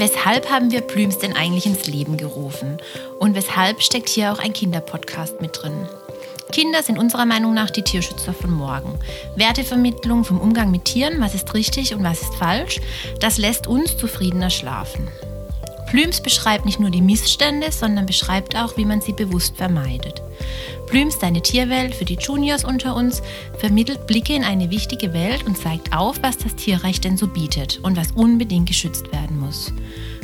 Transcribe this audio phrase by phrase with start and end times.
[0.00, 2.78] Weshalb haben wir Plüms denn eigentlich ins Leben gerufen?
[3.18, 5.74] Und weshalb steckt hier auch ein Kinderpodcast mit drin?
[6.52, 8.98] Kinder sind unserer Meinung nach die Tierschützer von morgen.
[9.36, 12.80] Wertevermittlung vom Umgang mit Tieren, was ist richtig und was ist falsch,
[13.20, 15.06] das lässt uns zufriedener schlafen.
[15.90, 20.22] Plüms beschreibt nicht nur die Missstände, sondern beschreibt auch, wie man sie bewusst vermeidet.
[20.86, 23.22] Plüms, deine Tierwelt für die Juniors unter uns,
[23.58, 27.80] vermittelt Blicke in eine wichtige Welt und zeigt auf, was das Tierrecht denn so bietet
[27.82, 29.72] und was unbedingt geschützt werden muss.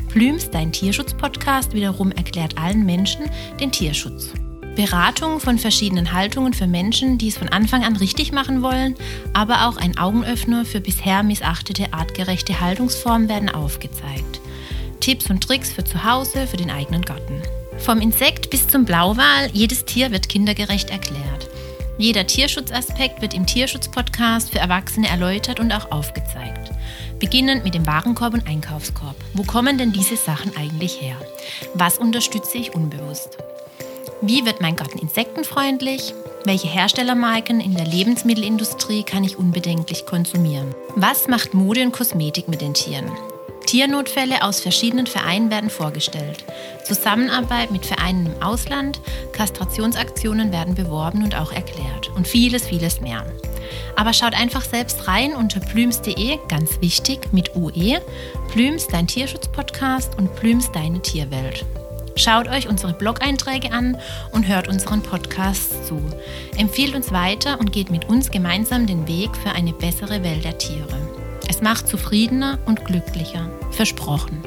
[0.09, 4.31] Plüms, dein Tierschutz-Podcast, wiederum erklärt allen Menschen den Tierschutz.
[4.77, 8.95] Beratung von verschiedenen Haltungen für Menschen, die es von Anfang an richtig machen wollen,
[9.33, 14.41] aber auch ein Augenöffner für bisher missachtete artgerechte Haltungsformen werden aufgezeigt.
[15.07, 17.41] Tipps und Tricks für zu Hause, für den eigenen Garten.
[17.79, 21.49] Vom Insekt bis zum Blauwal, jedes Tier wird kindergerecht erklärt.
[21.97, 26.73] Jeder Tierschutzaspekt wird im Tierschutz-Podcast für Erwachsene erläutert und auch aufgezeigt.
[27.21, 29.15] Beginnend mit dem Warenkorb und Einkaufskorb.
[29.33, 31.15] Wo kommen denn diese Sachen eigentlich her?
[31.75, 33.39] Was unterstütze ich unbewusst?
[34.23, 36.15] Wie wird mein Garten insektenfreundlich?
[36.47, 40.75] Welche Herstellermarken in der Lebensmittelindustrie kann ich unbedenklich konsumieren?
[40.97, 43.09] Was macht Mode und Kosmetik mit den Tieren?
[43.67, 46.45] Tiernotfälle aus verschiedenen Vereinen werden vorgestellt.
[46.85, 49.01] Zusammenarbeit mit Vereinen im Ausland,
[49.33, 52.11] Kastrationsaktionen werden beworben und auch erklärt.
[52.15, 53.27] Und vieles, vieles mehr.
[53.97, 58.01] Aber schaut einfach selbst rein unter plüms.de, ganz wichtig, mit UE.
[58.53, 61.65] Plüms, dein Tierschutzpodcast und Plüms, deine Tierwelt.
[62.15, 63.99] Schaut euch unsere Blog-Einträge an
[64.33, 66.01] und hört unseren Podcast zu.
[66.57, 70.57] Empfiehlt uns weiter und geht mit uns gemeinsam den Weg für eine bessere Welt der
[70.57, 71.26] Tiere.
[71.49, 73.49] Es macht zufriedener und glücklicher.
[73.71, 74.43] Versprochen.